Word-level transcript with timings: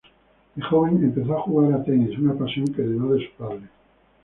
De 0.55 0.63
joven 0.63 0.95
empezó 1.03 1.37
a 1.37 1.41
jugar 1.41 1.73
a 1.73 1.83
tenis, 1.83 2.17
una 2.17 2.33
pasión 2.33 2.65
que 2.73 2.81
heredó 2.81 3.13
de 3.13 3.23
su 3.27 3.33
padre. 3.35 3.69